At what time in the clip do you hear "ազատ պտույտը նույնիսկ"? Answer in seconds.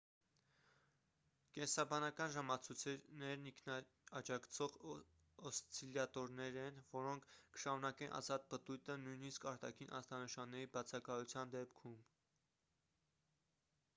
8.21-9.47